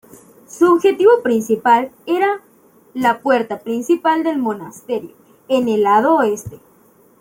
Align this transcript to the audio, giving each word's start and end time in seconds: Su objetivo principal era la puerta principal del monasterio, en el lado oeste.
Su 0.47 0.65
objetivo 0.73 1.21
principal 1.21 1.91
era 2.07 2.41
la 2.95 3.19
puerta 3.19 3.59
principal 3.59 4.23
del 4.23 4.39
monasterio, 4.39 5.13
en 5.47 5.69
el 5.69 5.83
lado 5.83 6.15
oeste. 6.15 6.57